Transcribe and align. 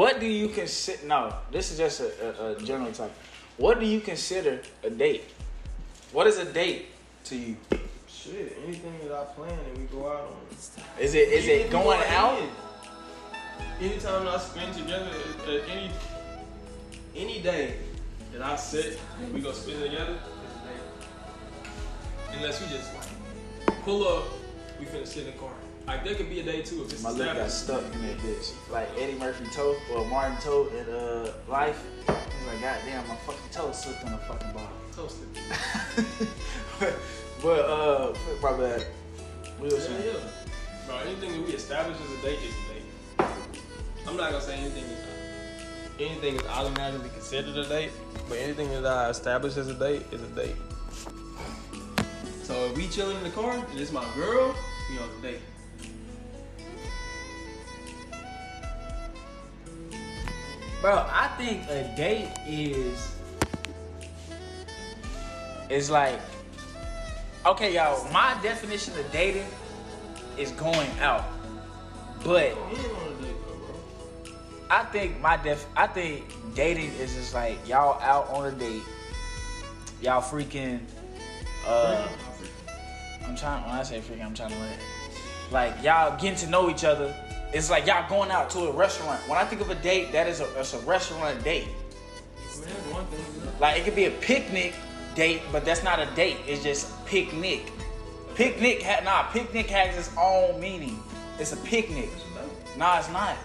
What 0.00 0.18
do 0.18 0.24
you 0.24 0.48
consider? 0.48 1.06
No, 1.06 1.34
this 1.52 1.70
is 1.70 1.76
just 1.76 2.00
a, 2.00 2.08
a, 2.42 2.56
a 2.56 2.62
general 2.62 2.90
topic. 2.90 3.12
What 3.58 3.80
do 3.80 3.84
you 3.84 4.00
consider 4.00 4.62
a 4.82 4.88
date? 4.88 5.24
What 6.12 6.26
is 6.26 6.38
a 6.38 6.50
date 6.50 6.86
to 7.24 7.36
you? 7.36 7.54
Shit, 8.08 8.56
anything 8.64 8.94
that 9.04 9.12
I 9.12 9.24
plan 9.36 9.52
and 9.52 9.76
we 9.76 9.84
go 9.88 10.10
out 10.10 10.32
on. 10.32 10.40
Is 10.98 11.14
it 11.14 11.28
is 11.28 11.44
Even 11.44 11.54
it 11.54 11.60
if 11.60 11.66
we 11.66 11.72
go 11.72 11.82
going 11.84 12.02
out? 12.08 12.40
Anytime 13.78 14.26
I 14.26 14.38
spend 14.38 14.72
together, 14.72 15.10
uh, 15.46 15.50
any 15.70 15.90
any 17.14 17.42
day 17.42 17.74
that 18.32 18.40
I 18.40 18.56
sit 18.56 18.98
and 19.20 19.34
we 19.34 19.42
go 19.42 19.52
spend 19.52 19.82
together, 19.82 20.16
is 20.16 20.54
a 20.56 20.60
day. 20.64 22.38
Unless 22.38 22.62
we 22.62 22.68
just 22.74 22.90
like 22.94 23.82
pull 23.84 24.08
up, 24.08 24.24
we 24.80 24.86
finna 24.86 25.06
sit 25.06 25.26
in 25.26 25.32
the 25.32 25.38
car. 25.38 25.52
Like 25.86 26.04
there 26.04 26.14
could 26.14 26.30
be 26.30 26.40
a 26.40 26.42
day 26.42 26.62
too 26.62 26.82
if 26.82 26.92
it's 26.92 27.02
My 27.02 27.10
leg 27.10 27.36
got 27.36 27.50
stuck 27.50 27.82
in 27.94 28.02
that 28.02 28.18
bitch. 28.18 28.52
Like 28.70 28.88
Eddie 28.98 29.18
Murphy 29.18 29.44
toe 29.52 29.76
or 29.92 30.06
Martin 30.06 30.36
toe 30.38 30.68
in 30.68 30.88
uh 30.92 31.32
life. 31.48 31.82
He's 32.06 32.46
like, 32.46 32.60
God 32.60 32.78
damn, 32.86 33.06
my 33.06 33.16
fucking 33.16 33.50
toe 33.52 33.72
slipped 33.72 34.04
on 34.04 34.12
the 34.12 34.18
fucking 34.18 34.52
bottom. 34.52 34.68
Toasted. 34.96 35.28
but 37.42 37.60
uh, 37.60 38.14
my 38.42 38.52
bad. 38.52 38.86
What 39.58 39.72
was 39.72 39.88
Yeah, 39.88 39.96
yeah. 39.98 40.12
Bro, 40.86 40.96
anything 40.98 41.32
that 41.32 41.46
we 41.46 41.54
establish 41.54 41.96
as 41.96 42.18
a 42.18 42.22
date 42.22 42.38
is 42.38 42.54
a 42.54 42.72
date. 42.72 43.30
I'm 44.06 44.16
not 44.16 44.32
gonna 44.32 44.42
say 44.42 44.58
anything 44.58 44.84
is 44.84 44.98
anything 46.00 46.36
is 46.36 46.46
automatically 46.46 47.10
considered 47.10 47.56
a 47.56 47.68
date, 47.68 47.90
but 48.28 48.38
anything 48.38 48.70
that 48.70 48.86
I 48.86 49.10
establish 49.10 49.56
as 49.56 49.68
a 49.68 49.74
date 49.74 50.06
is 50.12 50.22
a 50.22 50.28
date. 50.28 50.56
So 52.50 52.66
if 52.66 52.76
we 52.76 52.88
chilling 52.88 53.16
in 53.18 53.22
the 53.22 53.30
car 53.30 53.52
and 53.52 53.78
it's 53.78 53.92
my 53.92 54.04
girl, 54.16 54.56
on 54.98 55.08
a 55.18 55.22
date. 55.22 55.40
Bro, 60.80 61.06
I 61.10 61.28
think 61.36 61.68
a 61.68 61.94
date 61.94 62.30
is 62.46 63.14
is 65.68 65.90
like 65.90 66.18
okay, 67.44 67.74
y'all. 67.74 68.10
My 68.12 68.36
definition 68.42 68.98
of 68.98 69.10
dating 69.12 69.46
is 70.38 70.52
going 70.52 70.88
out, 71.00 71.24
but 72.24 72.56
We 72.70 72.78
ain't 72.78 72.92
on 72.92 73.12
a 73.12 73.22
date 73.22 73.36
though, 73.46 73.56
bro. 73.56 74.34
I 74.70 74.84
think 74.84 75.20
my 75.20 75.36
def 75.36 75.66
I 75.76 75.86
think 75.86 76.24
dating 76.54 76.92
is 76.94 77.14
just 77.14 77.34
like 77.34 77.58
y'all 77.68 78.00
out 78.00 78.28
on 78.30 78.46
a 78.46 78.52
date, 78.52 78.82
y'all 80.00 80.22
freaking. 80.22 80.80
Uh, 81.66 82.08
I'm 83.30 83.36
trying. 83.36 83.62
When 83.62 83.72
I 83.72 83.82
say 83.84 84.00
freaking, 84.00 84.24
I'm 84.24 84.34
trying 84.34 84.50
to 84.50 84.58
like, 84.58 85.74
like 85.74 85.84
y'all 85.84 86.18
getting 86.20 86.36
to 86.38 86.48
know 86.48 86.68
each 86.68 86.84
other. 86.84 87.14
It's 87.52 87.70
like 87.70 87.86
y'all 87.86 88.08
going 88.08 88.30
out 88.30 88.50
to 88.50 88.60
a 88.60 88.72
restaurant. 88.72 89.20
When 89.28 89.38
I 89.38 89.44
think 89.44 89.60
of 89.60 89.70
a 89.70 89.76
date, 89.76 90.10
that 90.12 90.26
is 90.26 90.40
a, 90.40 90.58
it's 90.58 90.74
a 90.74 90.78
restaurant 90.80 91.42
date. 91.44 91.68
Thing. 92.50 93.52
Like 93.60 93.78
it 93.78 93.84
could 93.84 93.94
be 93.94 94.06
a 94.06 94.10
picnic 94.10 94.74
date, 95.14 95.42
but 95.52 95.64
that's 95.64 95.84
not 95.84 96.00
a 96.00 96.06
date. 96.16 96.38
It's 96.46 96.62
just 96.62 97.06
picnic. 97.06 97.72
Picnic 98.34 98.82
ha- 98.82 99.02
nah, 99.04 99.30
picnic 99.30 99.66
has 99.70 99.96
its 99.96 100.16
own 100.18 100.60
meaning. 100.60 101.00
It's 101.38 101.52
a 101.52 101.56
picnic. 101.58 102.10
It's 102.12 102.24
a. 102.74 102.78
Nah, 102.78 102.98
it's 102.98 103.10
not. 103.12 103.36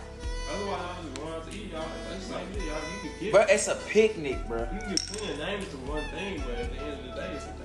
But 3.32 3.50
it's 3.52 3.68
a 3.68 3.76
picnic, 3.88 4.48
bro. 4.48 4.62
You 4.62 4.80
can 4.80 4.96
plenty 4.96 5.34
of 5.34 5.38
names 5.40 5.68
to 5.70 5.78
one 5.78 6.04
thing, 6.10 6.42
but 6.46 6.56
at 6.56 6.72
the 6.72 6.80
end 6.80 6.94
of 6.94 7.06
the 7.06 7.22
day, 7.22 7.32
it's 7.36 7.46
a 7.46 7.64
date. 7.64 7.65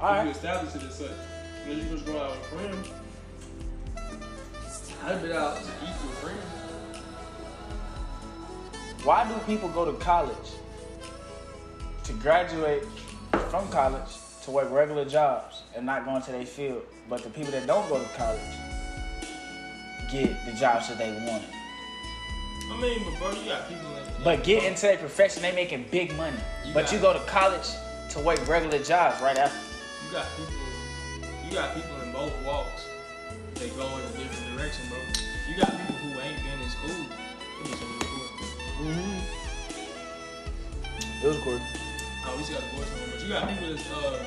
All 0.00 0.12
If 0.14 0.20
you 0.20 0.26
right. 0.26 0.36
establish 0.36 0.74
it 0.74 0.82
as 0.82 0.94
such. 0.96 1.10
When 1.66 1.78
you 1.78 1.84
just 1.84 2.04
go 2.04 2.20
out 2.20 2.30
with 2.32 2.40
a 2.40 2.44
friend, 2.56 2.88
I've 5.04 5.22
been 5.22 5.32
out 5.32 5.56
to 5.56 5.62
eat 5.62 5.94
with 6.02 6.18
friends. 6.18 6.42
Why 9.04 9.28
do 9.28 9.34
people 9.46 9.68
go 9.68 9.84
to 9.90 9.92
college 9.98 10.36
to 12.04 12.12
graduate 12.14 12.84
from 13.50 13.68
college 13.68 14.08
to 14.44 14.50
work 14.50 14.70
regular 14.70 15.04
jobs 15.04 15.62
and 15.76 15.86
not 15.86 16.04
go 16.04 16.16
into 16.16 16.32
their 16.32 16.46
field? 16.46 16.82
But 17.08 17.22
the 17.22 17.30
people 17.30 17.52
that 17.52 17.66
don't 17.66 17.88
go 17.88 17.98
to 17.98 18.08
college 18.16 18.40
get 20.10 20.44
the 20.46 20.52
jobs 20.52 20.88
that 20.88 20.98
they 20.98 21.10
wanted. 21.10 21.48
I 22.70 22.80
mean, 22.80 23.02
but 23.04 23.18
bro, 23.18 23.30
you 23.42 23.48
got 23.50 23.68
people 23.68 23.90
that. 23.90 24.24
But 24.24 24.42
get 24.42 24.64
into 24.64 24.82
their 24.82 24.96
profession, 24.96 25.42
they 25.42 25.54
making 25.54 25.86
big 25.90 26.16
money. 26.16 26.36
You 26.64 26.72
but 26.72 26.90
you 26.92 26.98
go 26.98 27.12
to 27.12 27.20
college 27.20 27.68
to 28.10 28.20
work 28.20 28.46
regular 28.48 28.82
jobs 28.82 29.20
right 29.22 29.36
after. 29.36 29.58
You 30.14 30.20
got 30.22 30.30
people. 30.38 30.54
You 31.42 31.50
got 31.50 31.74
people 31.74 31.98
in 32.06 32.12
both 32.14 32.30
walks. 32.46 32.86
They 33.58 33.66
go 33.74 33.82
in 33.82 34.02
a 34.06 34.12
different 34.14 34.46
direction, 34.54 34.86
bro. 34.86 35.02
You 35.50 35.58
got 35.58 35.74
people 35.74 36.06
who 36.06 36.14
ain't 36.22 36.38
been 36.38 36.54
in 36.62 36.70
school. 36.70 37.02
Show 37.66 37.82
you 37.82 37.98
the 37.98 38.06
board. 38.14 38.30
It 41.18 41.26
was 41.26 41.38
cool. 41.42 41.58
Oh, 41.58 42.30
we 42.30 42.46
just 42.46 42.54
got 42.54 42.62
the 42.62 42.70
voice 42.78 42.94
on, 42.94 43.10
but 43.10 43.18
you 43.26 43.28
got 43.34 43.42
people 43.50 43.74
that's 43.74 43.90
uh 43.90 44.22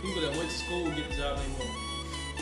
people 0.00 0.24
that 0.24 0.32
went 0.32 0.48
to 0.48 0.56
school 0.56 0.88
get 0.96 1.12
the 1.12 1.16
job 1.20 1.36
they 1.36 1.44
want. 1.60 1.68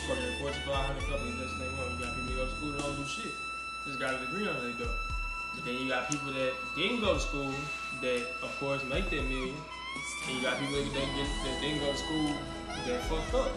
For 0.07 0.15
the 0.15 0.31
Fortune 0.39 0.63
500 0.63 1.03
companies, 1.03 1.35
that's 1.43 1.59
they 1.59 1.67
want. 1.75 1.91
You 1.91 2.07
got 2.07 2.15
people 2.15 2.31
that 2.31 2.39
go 2.39 2.47
to 2.47 2.55
school 2.55 2.71
that 2.71 2.87
don't 2.87 2.95
do 2.95 3.03
shit. 3.03 3.35
Just 3.83 3.99
got 3.99 4.15
a 4.15 4.23
degree 4.23 4.47
under 4.47 4.63
their 4.63 4.79
belt. 4.79 4.95
But 5.59 5.67
then 5.67 5.75
you 5.75 5.91
got 5.91 6.07
people 6.07 6.31
that 6.31 6.55
didn't 6.79 7.03
go 7.03 7.15
to 7.15 7.19
school 7.19 7.51
that, 7.99 8.23
of 8.39 8.51
course, 8.63 8.79
make 8.87 9.11
that 9.11 9.27
million. 9.27 9.59
And 10.27 10.35
you 10.37 10.41
got 10.41 10.59
people 10.59 10.75
that, 10.75 10.93
that, 10.93 11.15
get, 11.15 11.27
that 11.43 11.61
didn't 11.61 11.79
go 11.79 11.91
to 11.91 11.97
school 11.97 12.35
that 12.87 13.01
fucked 13.05 13.33
up. 13.35 13.51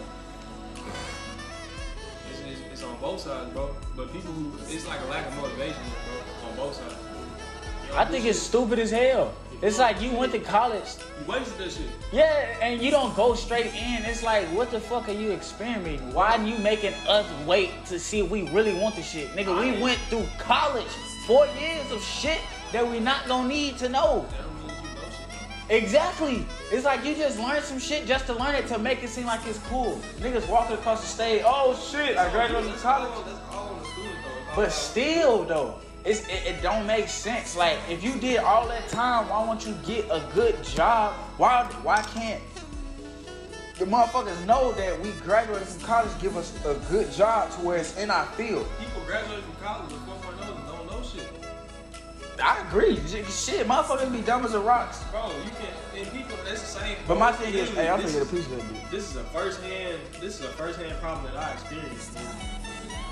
It's, 2.29 2.39
it's, 2.41 2.61
it's 2.73 2.83
on 2.83 2.97
both 2.99 3.21
sides, 3.21 3.51
bro. 3.53 3.75
But 3.95 4.11
people 4.13 4.31
who, 4.33 4.51
it's 4.73 4.87
like 4.87 4.99
a 5.01 5.05
lack 5.05 5.27
of 5.27 5.35
motivation, 5.37 5.81
bro, 6.41 6.49
on 6.49 6.55
both 6.55 6.75
sides. 6.75 6.95
You 7.89 7.93
I 7.95 8.03
think 8.05 8.23
shit. 8.23 8.31
it's 8.31 8.39
stupid 8.39 8.79
as 8.79 8.91
hell. 8.91 9.33
It's 9.61 9.79
like 9.79 10.01
you 10.01 10.11
went 10.11 10.33
to 10.33 10.39
college, 10.39 10.83
You 11.25 11.31
wasted 11.31 11.57
that 11.57 11.71
shit. 11.71 11.87
yeah, 12.11 12.57
and 12.61 12.79
you 12.81 12.91
don't 12.91 13.15
go 13.15 13.33
straight 13.33 13.67
in. 13.73 14.03
It's 14.05 14.21
like, 14.21 14.45
what 14.49 14.69
the 14.69 14.79
fuck 14.79 15.09
are 15.09 15.13
you 15.13 15.31
experimenting? 15.31 16.13
Why 16.13 16.35
are 16.37 16.45
you 16.45 16.57
making 16.59 16.93
us 17.07 17.25
wait 17.47 17.71
to 17.87 17.97
see 17.97 18.19
if 18.19 18.29
we 18.29 18.47
really 18.51 18.73
want 18.79 18.95
the 18.95 19.01
shit? 19.01 19.29
Nigga, 19.29 19.59
we 19.59 19.81
went 19.81 19.97
through 20.09 20.25
college, 20.37 20.85
four 21.25 21.47
years 21.59 21.89
of 21.91 22.03
shit 22.03 22.39
that 22.71 22.87
we 22.87 22.99
not 22.99 23.25
gonna 23.27 23.47
need 23.47 23.77
to 23.79 23.89
know. 23.89 24.27
That 24.31 24.46
Exactly. 25.69 26.45
It's 26.71 26.85
like 26.85 27.03
you 27.03 27.13
just 27.13 27.39
learned 27.39 27.63
some 27.63 27.79
shit 27.79 28.07
just 28.07 28.25
to 28.27 28.33
learn 28.33 28.55
it 28.55 28.67
to 28.67 28.77
make 28.79 29.03
it 29.03 29.09
seem 29.09 29.25
like 29.25 29.45
it's 29.45 29.59
cool. 29.67 29.99
Niggas 30.19 30.47
walking 30.47 30.75
across 30.75 31.01
the 31.01 31.07
stage, 31.07 31.41
oh 31.45 31.75
shit, 31.91 32.17
I 32.17 32.31
graduated 32.31 32.71
from 32.71 32.79
college. 32.79 33.25
That's 33.25 33.53
all 33.53 33.67
on 33.69 33.79
the 33.79 33.85
student 33.85 34.15
though. 34.23 34.55
But 34.55 34.71
still 34.71 35.43
though, 35.43 35.75
it's, 36.05 36.21
it, 36.27 36.45
it 36.45 36.61
don't 36.61 36.87
make 36.87 37.09
sense. 37.09 37.57
Like 37.57 37.79
if 37.89 38.01
you 38.01 38.15
did 38.15 38.37
all 38.37 38.65
that 38.69 38.87
time, 38.87 39.27
why 39.27 39.45
won't 39.45 39.65
you 39.67 39.75
get 39.85 40.05
a 40.05 40.23
good 40.33 40.63
job? 40.63 41.13
Why 41.35 41.65
why 41.83 42.01
can't 42.01 42.41
the 43.77 43.85
motherfuckers 43.85 44.45
know 44.45 44.71
that 44.71 44.99
we 45.01 45.11
graduated 45.23 45.67
from 45.67 45.83
college 45.83 46.21
give 46.21 46.37
us 46.37 46.53
a 46.65 46.75
good 46.89 47.11
job 47.11 47.51
to 47.51 47.57
where 47.57 47.77
it's 47.77 47.97
in 47.97 48.09
our 48.09 48.25
field? 48.27 48.65
people 48.79 49.01
graduate 49.05 49.43
from 49.43 49.55
college 49.55 49.91
4.0 49.91 50.57
and 50.57 50.67
don't 50.67 50.89
know 50.89 51.03
shit. 51.03 51.29
I 52.43 52.61
agree. 52.67 52.97
Shit, 52.97 53.67
motherfuckers 53.67 54.11
be 54.11 54.21
dumb 54.21 54.45
as 54.45 54.53
a 54.53 54.59
rocks. 54.59 55.03
Bro, 55.11 55.31
you 55.43 55.51
can't. 55.57 55.73
And 55.95 56.11
people, 56.11 56.37
that's 56.45 56.61
the 56.61 56.79
same. 56.79 56.97
But 57.07 57.17
my 57.17 57.31
thing 57.31 57.53
is, 57.53 57.69
hey, 57.71 57.89
I'm 57.89 57.99
gonna 57.99 58.11
get 58.11 58.23
a 58.23 58.25
piece 58.25 58.45
of 58.45 58.57
that. 58.57 58.91
This 58.91 59.09
is 59.09 59.15
a 59.15 59.23
first 59.25 59.61
hand. 59.61 59.99
This 60.21 60.39
is 60.39 60.45
a 60.45 60.53
first 60.53 60.79
hand 60.79 60.93
problem 61.01 61.25
that 61.31 61.37
I 61.37 61.53
experienced. 61.53 62.17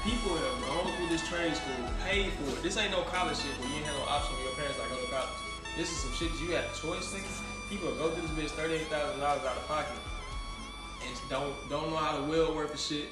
People 0.04 0.38
have 0.38 0.62
gone 0.70 0.94
through 0.98 1.10
this 1.10 1.28
trade 1.28 1.56
school, 1.56 1.90
paid 2.06 2.32
for 2.34 2.54
it. 2.54 2.62
This 2.62 2.78
ain't 2.78 2.92
no 2.92 3.02
college 3.10 3.38
shit 3.38 3.50
where 3.58 3.70
you 3.70 3.76
ain't 3.78 3.86
have 3.86 3.98
no 3.98 4.06
option 4.06 4.36
with 4.38 4.46
your 4.46 4.56
parents 4.56 4.78
like 4.78 4.90
go 4.90 5.02
to 5.02 5.10
college. 5.10 5.38
This 5.76 5.90
is 5.90 5.98
some 5.98 6.14
shit 6.14 6.32
that 6.32 6.42
you 6.46 6.54
had 6.54 6.66
a 6.66 6.74
choice, 6.78 7.10
nigga. 7.10 7.26
People 7.70 7.90
go 7.96 8.12
through 8.12 8.22
this 8.30 8.52
bitch 8.52 8.54
thirty 8.54 8.76
eight 8.76 8.88
thousand 8.88 9.20
dollars 9.20 9.42
out 9.42 9.58
of 9.58 9.68
pocket 9.68 9.98
and 11.02 11.30
don't 11.30 11.54
don't 11.70 11.90
know 11.90 11.98
how 11.98 12.18
to 12.18 12.24
will 12.24 12.54
work 12.54 12.70
for 12.72 12.78
shit. 12.78 13.10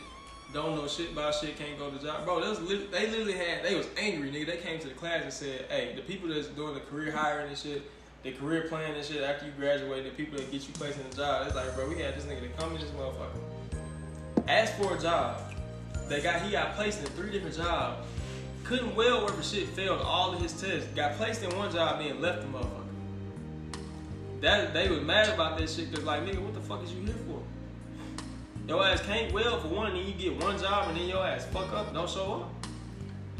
Don't 0.53 0.76
know 0.76 0.88
shit 0.88 1.11
about 1.11 1.34
shit, 1.34 1.58
can't 1.58 1.79
go 1.79 1.90
to 1.90 1.97
job. 1.97 2.26
Bro, 2.26 2.38
lit- 2.38 2.91
they 2.91 3.09
literally 3.09 3.34
had 3.34 3.64
they 3.64 3.76
was 3.76 3.88
angry, 3.97 4.29
nigga. 4.29 4.46
They 4.46 4.58
came 4.58 4.79
to 4.79 4.88
the 4.88 4.94
class 4.94 5.23
and 5.23 5.34
said, 5.34 5.66
Hey, 5.70 5.94
the 5.96 6.03
people 6.03 6.29
that's 6.29 6.47
doing 6.47 6.76
the 6.76 6.79
career 6.82 7.11
hiring 7.11 7.50
and 7.50 7.58
shit, 7.58 7.90
the 8.22 8.34
career 8.34 8.67
plan 8.70 8.94
and 8.94 9.03
shit 9.03 9.23
after 9.23 9.47
you 9.47 9.52
graduate, 9.58 10.03
the 10.03 10.11
people 10.11 10.38
that 10.38 10.52
get 10.52 10.67
you 10.67 10.73
placed 10.76 11.00
in 11.00 11.09
the 11.09 11.16
job, 11.16 11.47
it's 11.47 11.55
like, 11.55 11.73
bro, 11.76 11.90
we 11.90 12.00
had 12.00 12.16
this 12.16 12.26
nigga 12.26 12.41
that 12.41 12.58
come 12.58 12.76
in 12.76 12.82
this 12.82 12.91
motherfucker. 12.91 14.47
Asked 14.47 14.76
for 14.76 14.96
a 14.96 15.00
job. 15.00 15.41
They 16.08 16.22
got 16.22 16.41
he 16.44 16.52
got 16.52 16.76
placed 16.76 16.99
in 16.99 17.08
three 17.08 17.32
different 17.32 17.56
jobs. 17.56 18.06
Couldn't 18.64 18.96
well 18.96 19.26
work 19.26 19.35
for 19.35 19.44
shit, 19.44 19.67
failed 19.70 20.02
all 20.02 20.34
of 20.34 20.41
his 20.41 20.53
tests. 20.53 20.88
Got 20.96 21.17
placed 21.17 21.44
in 21.44 21.56
one 21.58 21.72
job, 21.72 21.99
then 21.99 22.22
left 22.22 22.41
the 22.41 22.47
motherfucker. 22.47 22.84
That 24.41 24.73
they 24.73 24.88
was 24.88 25.02
mad 25.02 25.29
about 25.29 25.58
that 25.58 25.70
shit 25.70 25.90
because 25.90 26.06
like 26.06 26.23
nigga, 26.26 26.40
what 26.40 26.53
the 26.53 26.61
fuck 26.61 26.84
is 26.84 26.94
you 26.94 27.06
here 27.06 27.16
for? 27.28 27.41
Your 28.67 28.85
ass 28.85 29.01
can't 29.01 29.31
well 29.33 29.59
for 29.59 29.67
one, 29.67 29.93
then 29.93 30.05
you 30.05 30.13
get 30.13 30.41
one 30.41 30.57
job 30.57 30.87
and 30.89 30.97
then 30.97 31.07
your 31.07 31.25
ass 31.25 31.45
fuck 31.45 31.71
up, 31.73 31.93
don't 31.93 32.09
show 32.09 32.33
up. 32.43 32.53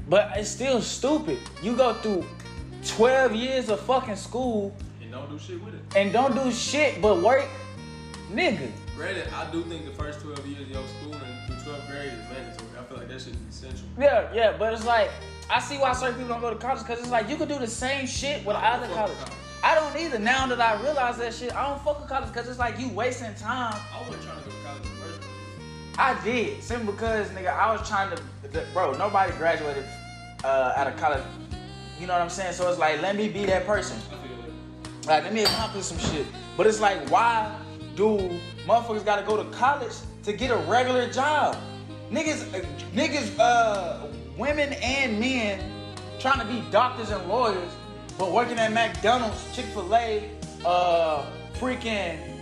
But 0.09 0.31
it's 0.35 0.49
still 0.49 0.81
stupid. 0.81 1.39
You 1.61 1.75
go 1.77 1.93
through 1.93 2.25
12 2.85 3.33
years 3.35 3.69
of 3.69 3.79
fucking 3.81 4.17
school 4.17 4.75
And 5.01 5.11
don't 5.11 5.29
do 5.29 5.39
shit 5.39 5.63
with 5.63 5.73
it. 5.75 5.81
and 5.95 6.11
don't 6.11 6.35
do 6.35 6.51
shit 6.51 7.01
but 7.01 7.21
work. 7.21 7.45
Nigga, 8.31 8.69
Granted, 8.97 9.27
I 9.33 9.49
do 9.51 9.63
think 9.63 9.85
the 9.85 9.91
first 9.91 10.21
12 10.21 10.45
years 10.47 10.61
of 10.61 10.69
your 10.69 10.83
school 10.87 11.13
and 11.13 11.61
through 11.61 11.73
12th 11.73 11.87
grade 11.87 12.11
is 12.13 12.29
mandatory. 12.29 12.69
I 12.79 12.83
feel 12.83 12.97
like 12.97 13.07
that 13.07 13.21
shit 13.21 13.33
is 13.33 13.55
essential. 13.55 13.87
Yeah, 13.99 14.27
yeah, 14.33 14.55
but 14.57 14.73
it's 14.73 14.85
like 14.85 15.09
I 15.49 15.59
see 15.59 15.77
why 15.77 15.93
certain 15.93 16.15
people 16.15 16.29
don't 16.29 16.41
go 16.41 16.49
to 16.49 16.59
college 16.59 16.79
because 16.79 16.99
it's 16.99 17.09
like 17.11 17.29
you 17.29 17.35
could 17.37 17.47
do 17.49 17.59
the 17.59 17.67
same 17.67 18.05
shit 18.07 18.45
with 18.45 18.55
I 18.55 18.73
either 18.75 18.87
college. 18.93 19.17
college. 19.17 19.33
I 19.63 19.75
don't 19.75 19.95
either. 19.97 20.19
Now 20.19 20.45
that 20.47 20.59
I 20.59 20.81
realize 20.81 21.17
that 21.19 21.33
shit, 21.33 21.55
I 21.55 21.67
don't 21.69 21.81
fuck 21.83 22.01
with 22.01 22.09
college 22.09 22.27
because 22.33 22.49
it's 22.49 22.59
like 22.59 22.77
you 22.79 22.89
wasting 22.89 23.33
time. 23.35 23.79
I 23.93 23.99
wasn't 24.01 24.23
trying 24.23 24.43
to 24.43 24.49
go 24.49 24.52
I 25.98 26.19
did 26.24 26.63
simply 26.63 26.92
because 26.94 27.28
nigga, 27.30 27.54
I 27.56 27.72
was 27.72 27.88
trying 27.88 28.16
to, 28.16 28.24
the- 28.50 28.66
bro. 28.74 28.94
Nobody 28.94 29.31
graduated 29.34 29.86
uh, 30.44 30.74
out 30.75 30.88
of 30.88 30.98
college. 30.98 31.24
You 32.00 32.07
know 32.07 32.13
what 32.13 32.22
I'm 32.22 32.30
saying? 32.30 32.54
So 32.54 32.69
it's 32.69 32.80
like, 32.80 33.01
let 33.01 33.16
me 33.16 33.28
be 33.30 33.45
that 33.45 33.66
person. 33.66 33.98
I 34.12 34.28
feel 34.28 34.38
that. 34.38 35.07
Like, 35.07 35.24
let 35.24 35.34
me 35.34 35.44
accomplish 35.44 35.86
some 35.86 36.00
shit. 36.00 36.25
But 36.57 36.68
it's 36.68 36.80
like, 36.80 37.10
why 37.10 37.56
do 37.95 38.40
motherfuckers 38.66 39.06
gotta 39.06 39.24
go 39.25 39.42
to 39.42 39.50
college 39.51 39.94
to 40.24 40.34
get 40.34 40.51
a 40.51 40.57
regular 40.57 41.10
job? 41.10 41.57
Niggas, 42.12 42.54
uh, 42.54 42.66
niggas, 42.94 43.38
uh, 43.40 44.07
women 44.38 44.74
and 44.74 45.19
men 45.19 45.62
trying 46.19 46.40
to 46.40 46.45
be 46.45 46.63
doctors 46.72 47.12
and 47.12 47.28
lawyers, 47.28 47.72
but 48.18 48.31
working 48.31 48.57
at 48.57 48.72
McDonald's, 48.72 49.56
Chick 49.56 49.66
Fil 49.66 49.94
A, 49.95 50.30
uh, 50.66 51.25
freaking 51.56 52.32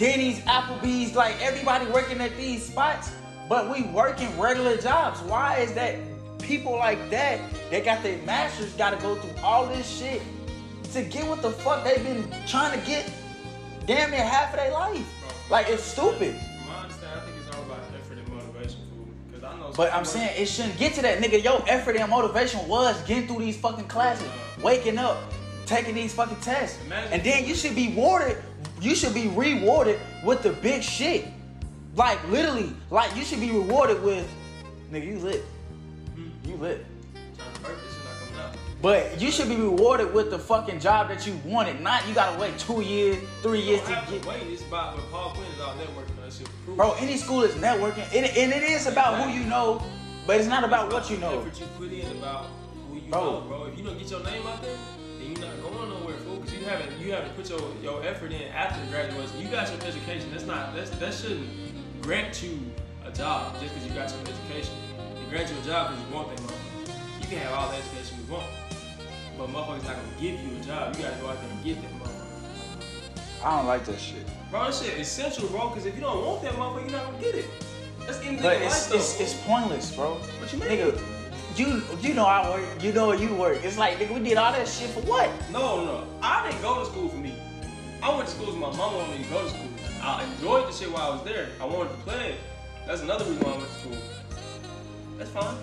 Denny's, 0.00 0.38
Applebee's, 0.46 1.14
like 1.14 1.34
everybody 1.42 1.84
working 1.90 2.22
at 2.22 2.34
these 2.34 2.64
spots, 2.64 3.12
but 3.50 3.70
we 3.70 3.82
working 3.82 4.28
regular 4.40 4.78
jobs. 4.78 5.20
Why 5.20 5.58
is 5.58 5.74
that? 5.74 5.96
People 6.38 6.72
like 6.72 7.10
that, 7.10 7.38
they 7.68 7.82
got 7.82 8.02
their 8.02 8.16
masters, 8.22 8.72
gotta 8.72 8.96
go 8.96 9.16
through 9.16 9.42
all 9.42 9.66
this 9.66 9.86
shit 9.86 10.22
to 10.94 11.02
get 11.02 11.26
what 11.26 11.42
the 11.42 11.50
fuck 11.50 11.84
they've 11.84 12.02
been 12.02 12.26
trying 12.46 12.80
to 12.80 12.86
get 12.86 13.12
damn 13.86 14.10
near 14.10 14.24
half 14.24 14.54
of 14.54 14.60
their 14.60 14.72
life. 14.72 15.06
Like 15.50 15.68
it's 15.68 15.82
stupid. 15.82 16.34
From 16.34 16.66
my 16.66 16.80
understanding, 16.80 17.18
I 17.18 17.20
think 17.26 17.36
it's 17.46 17.54
all 17.54 17.62
about 17.64 17.80
effort 17.94 18.16
and 18.16 18.28
motivation, 18.28 18.80
fool. 18.96 19.06
Because 19.30 19.44
I 19.44 19.58
know. 19.58 19.72
But 19.76 19.92
I'm 19.92 20.06
saying 20.06 20.40
it 20.40 20.46
shouldn't 20.46 20.78
get 20.78 20.94
to 20.94 21.02
that, 21.02 21.18
nigga. 21.18 21.44
Your 21.44 21.62
effort 21.68 21.96
and 21.96 22.08
motivation 22.08 22.66
was 22.66 22.98
getting 23.02 23.26
through 23.28 23.40
these 23.40 23.58
fucking 23.58 23.88
classes, 23.88 24.30
waking 24.62 24.96
up, 24.96 25.18
taking 25.66 25.94
these 25.94 26.14
fucking 26.14 26.40
tests, 26.40 26.78
and 26.90 27.22
then 27.22 27.46
you 27.46 27.54
should 27.54 27.76
be 27.76 27.88
rewarded. 27.88 28.38
You 28.80 28.94
should 28.94 29.12
be 29.12 29.28
rewarded 29.28 30.00
with 30.24 30.42
the 30.42 30.50
big 30.50 30.82
shit. 30.82 31.26
Like 31.96 32.18
literally, 32.28 32.72
like 32.90 33.14
you 33.14 33.24
should 33.24 33.40
be 33.40 33.50
rewarded 33.50 34.02
with, 34.02 34.26
nigga, 34.90 35.06
you 35.06 35.18
lit, 35.18 35.44
you 36.44 36.56
lit. 36.56 36.86
trying 37.36 37.52
to 37.52 37.62
work 37.62 37.76
this 37.84 37.94
shit 37.94 38.04
not 38.04 38.18
coming 38.20 38.40
out. 38.40 38.56
But 38.80 39.20
you 39.20 39.30
should 39.30 39.48
be 39.48 39.56
rewarded 39.56 40.14
with 40.14 40.30
the 40.30 40.38
fucking 40.38 40.80
job 40.80 41.08
that 41.08 41.26
you 41.26 41.38
wanted. 41.44 41.80
Not 41.82 42.08
you 42.08 42.14
gotta 42.14 42.38
wait 42.40 42.58
two 42.58 42.80
years, 42.80 43.18
three 43.42 43.60
years 43.60 43.82
to 43.82 44.02
get. 44.10 44.24
wait. 44.24 44.42
It's 44.44 44.62
about, 44.62 44.96
but 44.96 45.10
Paul 45.10 45.30
Quinn 45.30 45.46
is 45.52 45.60
all 45.60 45.74
networking 45.74 46.16
on 46.16 46.24
that 46.24 46.32
shit. 46.32 46.48
Bro, 46.74 46.94
any 46.94 47.18
school 47.18 47.42
is 47.42 47.54
networking, 47.56 48.06
and, 48.14 48.24
and 48.24 48.52
it 48.52 48.62
is 48.62 48.86
about 48.86 49.22
who 49.22 49.30
you 49.36 49.44
know, 49.46 49.82
but 50.26 50.38
it's 50.38 50.48
not 50.48 50.64
about 50.64 50.90
what 50.90 51.10
you 51.10 51.18
know. 51.18 51.40
Effort 51.40 51.60
you 51.60 51.66
put 51.76 51.92
in 51.92 52.16
about 52.16 52.46
you 53.04 53.10
Bro. 53.10 53.20
know, 53.24 53.40
bro. 53.48 53.64
If 53.64 53.78
you 53.78 53.84
don't 53.84 53.98
get 53.98 54.10
your 54.10 54.22
name 54.24 54.46
out 54.46 54.62
there, 54.62 54.76
then 55.18 55.30
you're 55.32 55.40
not 55.46 55.60
going 55.62 55.88
nowhere, 55.90 56.16
fool. 56.18 56.36
Because 56.36 56.54
you 56.54 56.64
haven't 56.64 56.98
you 57.00 57.12
haven't 57.12 57.34
put 57.36 57.48
your, 57.48 57.60
your 57.82 58.02
effort 58.04 58.32
in 58.32 58.42
after 58.52 58.80
graduation. 58.90 59.40
You 59.40 59.48
got 59.48 59.68
your 59.70 59.80
education. 59.86 60.30
That's 60.32 60.46
not 60.46 60.74
that's 60.74 60.90
that 60.90 61.14
shouldn't 61.14 61.48
grant 62.02 62.42
you 62.42 62.58
a 63.04 63.10
job 63.12 63.58
just 63.60 63.74
because 63.74 63.88
you 63.88 63.94
got 63.94 64.10
your 64.10 64.20
education. 64.22 64.74
It 65.20 65.30
grants 65.30 65.52
you 65.52 65.58
a 65.58 65.64
job 65.64 65.90
because 65.90 66.08
you 66.08 66.14
want 66.14 66.28
that 66.36 66.42
motherfucker. 66.44 67.22
You 67.22 67.26
can 67.28 67.38
have 67.38 67.52
all 67.54 67.68
the 67.70 67.76
education 67.76 68.18
you 68.26 68.32
want, 68.32 68.46
but 69.38 69.48
motherfuckers 69.48 69.84
not 69.84 69.96
gonna 69.96 70.20
give 70.20 70.40
you 70.40 70.56
a 70.60 70.64
job. 70.64 70.96
You 70.96 71.02
gotta 71.04 71.16
go 71.20 71.28
out 71.28 71.40
there 71.40 71.50
and 71.50 71.64
get 71.64 71.76
that 71.82 71.92
motherfucker. 71.92 73.44
I 73.44 73.56
don't 73.56 73.66
like 73.66 73.84
that 73.86 73.98
shit. 74.00 74.24
Bro, 74.50 74.64
that 74.64 74.74
shit 74.74 74.98
essential, 74.98 75.48
bro. 75.48 75.68
Because 75.70 75.86
if 75.86 75.94
you 75.94 76.00
don't 76.00 76.24
want 76.24 76.42
that 76.42 76.52
motherfucker, 76.54 76.82
you're 76.90 76.98
not 76.98 77.06
gonna 77.10 77.22
get 77.22 77.34
it. 77.36 77.46
That's 78.00 78.18
anything 78.20 78.42
But 78.42 78.56
in 78.56 78.62
it's 78.64 78.90
life, 78.90 78.98
it's, 79.00 79.14
though. 79.16 79.24
it's 79.24 79.34
pointless, 79.46 79.94
bro. 79.94 80.14
What 80.14 80.52
you 80.52 80.58
mean? 80.58 80.68
Nigga, 80.70 81.00
you 81.56 81.82
you 82.00 82.14
know 82.14 82.26
I 82.26 82.48
work, 82.50 82.82
you 82.82 82.92
know 82.92 83.12
you 83.12 83.34
work. 83.34 83.64
It's 83.64 83.78
like 83.78 83.98
nigga, 83.98 84.14
we 84.14 84.20
did 84.20 84.38
all 84.38 84.52
that 84.52 84.68
shit 84.68 84.90
for 84.90 85.00
what? 85.00 85.30
No, 85.50 85.84
no, 85.84 86.06
I 86.22 86.48
didn't 86.48 86.62
go 86.62 86.80
to 86.80 86.86
school 86.86 87.08
for 87.08 87.16
me. 87.16 87.34
I 88.02 88.14
went 88.14 88.28
to 88.28 88.34
school 88.34 88.46
because 88.46 88.60
my 88.60 88.76
mama 88.76 88.98
wanted 88.98 89.18
me 89.18 89.24
to 89.24 89.30
go 89.30 89.42
to 89.42 89.48
school. 89.50 89.68
I 90.02 90.24
enjoyed 90.24 90.68
the 90.68 90.72
shit 90.72 90.90
while 90.90 91.12
I 91.12 91.14
was 91.14 91.24
there. 91.24 91.48
I 91.60 91.64
wanted 91.66 91.90
to 91.90 91.96
play. 91.98 92.36
That's 92.86 93.02
another 93.02 93.24
reason 93.24 93.44
why 93.44 93.52
I 93.52 93.56
went 93.58 93.68
to 93.68 93.78
school. 93.78 93.98
That's 95.18 95.30
fine. 95.30 95.56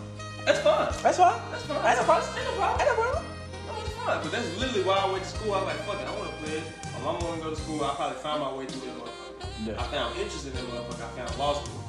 That's 0.45 0.59
fine. 0.59 0.93
That's 1.01 1.17
why. 1.17 1.41
That's 1.51 1.63
fine. 1.63 1.85
Ain't 1.85 1.97
no 1.97 2.03
problem. 2.03 2.37
Ain't 2.37 2.45
no 2.45 2.53
problem. 2.55 2.79
Ain't 2.79 2.89
no 2.89 2.95
problem. 3.03 3.25
No, 3.65 3.81
it's 3.81 3.93
fine. 3.93 4.21
But 4.21 4.31
that's 4.31 4.59
literally 4.59 4.83
why 4.83 4.97
I 4.97 5.11
went 5.11 5.23
to 5.23 5.29
school. 5.29 5.53
I 5.53 5.57
was 5.57 5.67
like, 5.67 5.81
fuck 5.83 5.99
it, 5.99 6.07
I 6.07 6.15
want 6.17 6.29
to 6.29 6.37
play. 6.45 6.63
My 6.93 6.99
mama 7.01 7.25
wanted 7.25 7.37
to 7.37 7.43
go 7.43 7.49
to 7.49 7.59
school. 7.59 7.83
I 7.83 7.95
probably 7.95 8.17
found 8.19 8.41
my 8.41 8.53
way 8.53 8.65
through 8.65 8.85
that 8.85 8.95
motherfucker. 9.01 9.27
Yeah. 9.65 9.81
I 9.81 9.83
found 9.87 10.15
interest 10.19 10.45
in 10.47 10.53
that 10.53 10.63
motherfucker. 10.69 11.03
I 11.03 11.25
found 11.25 11.37
law 11.39 11.53
school. 11.57 11.83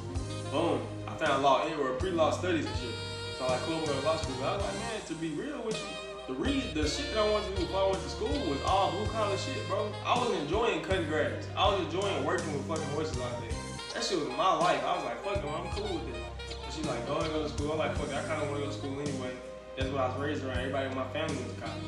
Boom. 0.51 0.81
I 1.07 1.13
found 1.15 1.43
law 1.43 1.63
anywhere, 1.63 1.93
pre-law 1.93 2.31
studies 2.31 2.65
and 2.65 2.75
shit. 2.77 2.95
So 3.39 3.47
like, 3.47 3.65
going 3.65 3.85
to 3.85 3.93
law 4.01 4.17
school. 4.17 4.35
But 4.41 4.47
I 4.47 4.55
was 4.57 4.65
like, 4.65 4.75
man, 4.75 5.01
to 5.07 5.13
be 5.15 5.29
real 5.29 5.63
with 5.63 5.79
you, 5.79 6.09
the 6.27 6.33
read 6.33 6.73
the 6.73 6.85
shit 6.85 7.07
that 7.13 7.23
I 7.23 7.31
wanted 7.31 7.55
to 7.55 7.55
do 7.55 7.65
before 7.67 7.79
I 7.79 7.87
went 7.87 8.03
to 8.03 8.09
school 8.09 8.27
was 8.27 8.61
all 8.65 8.91
blue 8.91 9.07
collar 9.07 9.37
shit, 9.37 9.65
bro. 9.69 9.89
I 10.05 10.19
was 10.19 10.37
enjoying 10.39 10.81
cutting 10.81 11.07
grass. 11.07 11.47
I 11.55 11.71
was 11.71 11.85
enjoying 11.85 12.25
working 12.25 12.51
with 12.51 12.65
fucking 12.65 12.83
horses 12.89 13.17
like 13.17 13.31
that. 13.39 13.55
That 13.93 14.03
shit 14.03 14.19
was 14.19 14.27
my 14.35 14.57
life. 14.57 14.83
I 14.83 14.93
was 14.93 15.05
like, 15.05 15.23
fuck 15.23 15.37
it, 15.37 15.45
I'm 15.47 15.71
cool 15.71 15.95
with 15.97 16.13
it. 16.13 16.21
And 16.65 16.73
she's 16.73 16.85
like, 16.85 17.07
go 17.07 17.17
and 17.19 17.31
go 17.31 17.43
to 17.43 17.49
school. 17.49 17.71
I'm 17.71 17.77
like, 17.77 17.95
fuck 17.95 18.09
it, 18.09 18.15
I 18.15 18.23
kind 18.27 18.43
of 18.43 18.49
want 18.49 18.59
to 18.59 18.67
go 18.67 18.71
to 18.73 18.77
school 18.77 18.99
anyway. 18.99 19.31
That's 19.77 19.89
what 19.89 20.01
I 20.01 20.07
was 20.09 20.19
raised 20.19 20.43
around. 20.43 20.57
Everybody 20.57 20.89
in 20.89 20.95
my 20.95 21.07
family 21.07 21.37
was 21.41 21.53
college. 21.61 21.83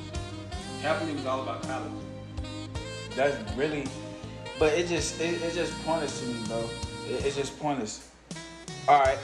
Happily 0.82 1.14
was 1.14 1.26
all 1.26 1.44
about 1.44 1.64
college. 1.64 1.92
That's 3.14 3.58
really, 3.58 3.86
but 4.58 4.72
it 4.72 4.88
just 4.88 5.20
it, 5.20 5.42
it's 5.42 5.56
just 5.56 5.74
pointless 5.84 6.22
to 6.22 6.28
me, 6.28 6.48
bro. 6.48 6.70
It, 7.10 7.26
it's 7.26 7.36
just 7.36 7.60
pointless. 7.60 8.10
All 8.88 9.02
right, 9.02 9.18